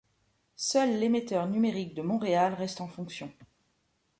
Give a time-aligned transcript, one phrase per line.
[0.55, 3.31] Seul l'émetteur numérique de Montréal reste en fonction.